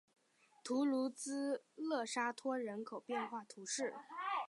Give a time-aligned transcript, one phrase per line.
[0.63, 3.93] 图卢兹勒沙托人口变化图示